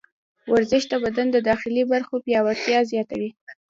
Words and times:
ورزش 0.51 0.83
د 0.91 0.93
بدن 1.03 1.27
د 1.31 1.37
داخلي 1.49 1.83
برخو 1.91 2.15
پیاوړتیا 2.25 2.79
زیاتوي. 2.91 3.29